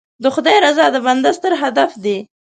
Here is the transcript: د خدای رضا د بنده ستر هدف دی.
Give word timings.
د 0.23 0.25
خدای 0.35 0.57
رضا 0.65 0.85
د 0.91 0.97
بنده 1.05 1.31
ستر 1.37 1.53
هدف 1.63 1.91
دی. 2.03 2.17